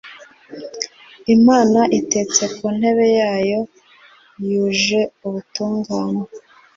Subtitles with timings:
[1.35, 3.59] imana itetse ku ntebe yayo
[4.49, 6.23] yuje ubutungane